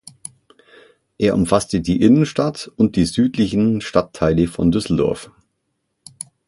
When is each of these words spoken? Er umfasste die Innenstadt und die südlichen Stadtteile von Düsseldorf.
Er 1.19 1.35
umfasste 1.35 1.79
die 1.79 2.01
Innenstadt 2.01 2.71
und 2.75 2.95
die 2.95 3.05
südlichen 3.05 3.81
Stadtteile 3.81 4.47
von 4.47 4.71
Düsseldorf. 4.71 5.29